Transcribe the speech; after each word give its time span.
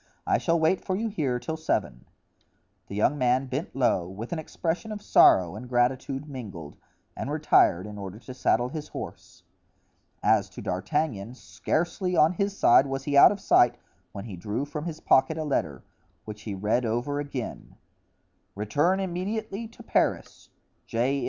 I 0.25 0.39
shall 0.39 0.59
wait 0.59 0.83
for 0.83 0.95
you 0.95 1.09
here 1.09 1.37
till 1.37 1.57
seven." 1.57 2.05
The 2.87 2.95
young 2.95 3.19
man 3.19 3.45
bent 3.45 3.75
low, 3.75 4.09
with 4.09 4.33
an 4.33 4.39
expression 4.39 4.91
of 4.91 4.99
sorrow 4.99 5.55
and 5.55 5.69
gratitude 5.69 6.27
mingled, 6.27 6.75
and 7.15 7.29
retired 7.29 7.85
in 7.85 7.99
order 7.99 8.17
to 8.17 8.33
saddle 8.33 8.69
his 8.69 8.87
horse. 8.87 9.43
As 10.23 10.49
to 10.49 10.61
D'Artagnan, 10.63 11.35
scarcely, 11.35 12.17
on 12.17 12.33
his 12.33 12.57
side, 12.57 12.87
was 12.87 13.03
he 13.03 13.15
out 13.15 13.31
of 13.31 13.39
sight 13.39 13.77
when 14.11 14.25
he 14.25 14.35
drew 14.35 14.65
from 14.65 14.85
his 14.85 14.99
pocket 15.01 15.37
a 15.37 15.43
letter, 15.43 15.83
which 16.25 16.41
he 16.49 16.55
read 16.55 16.83
over 16.83 17.19
again: 17.19 17.75
"Return 18.55 18.99
immediately 18.99 19.67
to 19.67 19.83
Paris.—J. 19.83 21.19